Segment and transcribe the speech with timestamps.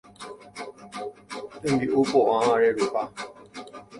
[1.61, 3.03] tembi'u po'a reruha